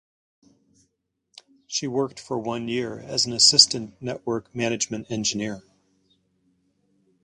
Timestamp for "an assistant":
3.27-4.01